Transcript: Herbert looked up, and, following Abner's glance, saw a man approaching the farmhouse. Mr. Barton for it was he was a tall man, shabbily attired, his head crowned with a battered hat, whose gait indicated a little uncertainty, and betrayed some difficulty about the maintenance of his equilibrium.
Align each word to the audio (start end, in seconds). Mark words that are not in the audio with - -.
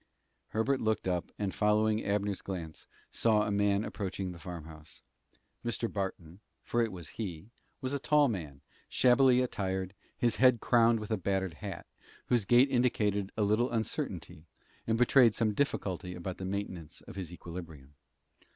Herbert 0.47 0.81
looked 0.81 1.07
up, 1.07 1.31
and, 1.37 1.53
following 1.53 2.03
Abner's 2.03 2.41
glance, 2.41 2.87
saw 3.11 3.43
a 3.45 3.51
man 3.51 3.85
approaching 3.85 4.31
the 4.31 4.39
farmhouse. 4.39 5.03
Mr. 5.63 5.93
Barton 5.93 6.39
for 6.63 6.81
it 6.81 6.91
was 6.91 7.07
he 7.09 7.51
was 7.81 7.93
a 7.93 7.99
tall 7.99 8.27
man, 8.27 8.61
shabbily 8.89 9.41
attired, 9.41 9.93
his 10.17 10.37
head 10.37 10.59
crowned 10.59 10.99
with 10.99 11.11
a 11.11 11.17
battered 11.17 11.53
hat, 11.53 11.85
whose 12.29 12.45
gait 12.45 12.71
indicated 12.71 13.31
a 13.37 13.43
little 13.43 13.69
uncertainty, 13.69 14.47
and 14.87 14.97
betrayed 14.97 15.35
some 15.35 15.53
difficulty 15.53 16.15
about 16.15 16.39
the 16.39 16.45
maintenance 16.45 17.01
of 17.01 17.15
his 17.15 17.31
equilibrium. 17.31 17.93